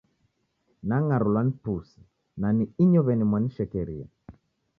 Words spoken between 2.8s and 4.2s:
inyow'eni mwanishekeria.